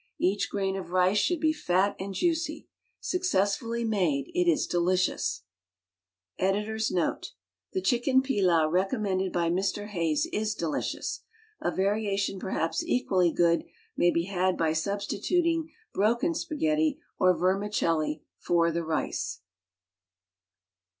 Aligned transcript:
Each 0.17 0.49
grain 0.49 0.75
of 0.77 0.89
rice 0.89 1.19
should 1.19 1.39
be 1.39 1.53
fat 1.53 1.95
and 1.99 2.11
juicy. 2.15 2.67
Successfully 2.99 3.83
made 3.85 4.31
it 4.33 4.49
is 4.51 4.65
delicious. 4.65 5.43
Editor's 6.39 6.89
Note:— 6.89 7.33
The 7.73 7.83
Chicken 7.83 8.23
Pilau 8.23 8.67
recormnended 8.67 9.31
by 9.31 9.51
Mr. 9.51 9.89
Hays 9.89 10.25
is 10.33 10.55
delicious. 10.55 11.19
A 11.61 11.69
variation 11.69 12.39
perhaps 12.39 12.83
equally 12.83 13.31
good, 13.31 13.63
may 13.95 14.09
be 14.09 14.23
had 14.23 14.57
by 14.57 14.73
substituting 14.73 15.69
broken 15.93 16.33
spaghetti, 16.33 16.97
or 17.19 17.37
vermicelli 17.37 18.23
for 18.39 18.71
the 18.71 18.83
rice. 18.83 19.41